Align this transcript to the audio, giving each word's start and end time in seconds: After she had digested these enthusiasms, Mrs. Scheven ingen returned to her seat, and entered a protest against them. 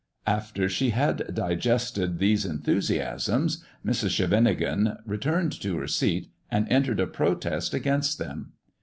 After 0.25 0.67
she 0.67 0.89
had 0.89 1.31
digested 1.35 2.17
these 2.17 2.43
enthusiasms, 2.43 3.63
Mrs. 3.85 4.09
Scheven 4.17 4.47
ingen 4.47 4.97
returned 5.05 5.51
to 5.61 5.77
her 5.77 5.85
seat, 5.87 6.31
and 6.49 6.67
entered 6.71 6.99
a 6.99 7.05
protest 7.05 7.75
against 7.75 8.17
them. 8.17 8.53